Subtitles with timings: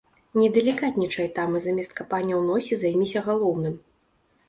[0.41, 3.81] Не далікатнічай там і замест капання ў носе займіся галоўным!